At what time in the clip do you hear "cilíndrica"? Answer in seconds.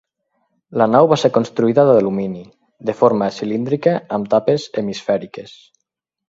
3.41-3.95